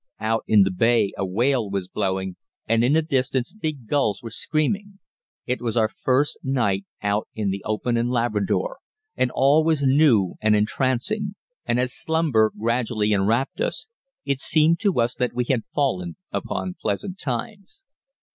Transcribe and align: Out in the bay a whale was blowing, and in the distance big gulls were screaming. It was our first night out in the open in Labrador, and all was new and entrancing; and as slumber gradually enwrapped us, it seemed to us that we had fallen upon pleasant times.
Out 0.19 0.43
in 0.47 0.63
the 0.63 0.71
bay 0.71 1.13
a 1.15 1.23
whale 1.23 1.69
was 1.69 1.87
blowing, 1.87 2.35
and 2.67 2.83
in 2.83 2.93
the 2.93 3.03
distance 3.03 3.53
big 3.53 3.85
gulls 3.87 4.23
were 4.23 4.31
screaming. 4.31 4.97
It 5.45 5.61
was 5.61 5.77
our 5.77 5.89
first 5.89 6.39
night 6.41 6.85
out 7.03 7.27
in 7.35 7.51
the 7.51 7.63
open 7.65 7.97
in 7.97 8.09
Labrador, 8.09 8.79
and 9.15 9.29
all 9.29 9.63
was 9.63 9.83
new 9.83 10.37
and 10.41 10.55
entrancing; 10.55 11.35
and 11.67 11.79
as 11.79 11.93
slumber 11.93 12.51
gradually 12.59 13.13
enwrapped 13.13 13.61
us, 13.61 13.85
it 14.25 14.39
seemed 14.41 14.79
to 14.79 14.99
us 14.99 15.13
that 15.13 15.35
we 15.35 15.43
had 15.43 15.65
fallen 15.71 16.15
upon 16.31 16.73
pleasant 16.81 17.19
times. 17.19 17.85